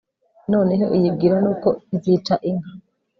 noneho 0.51 0.85
iyibwira 0.97 1.35
n'uko 1.43 1.69
izica 1.95 2.33
inka 2.49 2.71